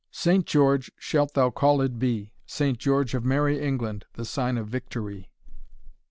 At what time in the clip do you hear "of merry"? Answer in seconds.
3.13-3.61